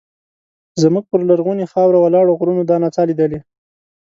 [0.81, 3.39] زموږ پر لرغونې خاوره ولاړو غرونو دا نڅا لیدلې.